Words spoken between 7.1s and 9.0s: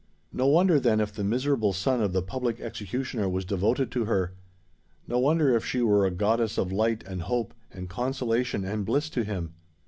hope, and consolation, and